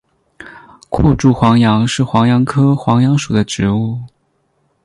[0.89, 3.99] 阔柱黄杨是黄杨科黄杨属的植物。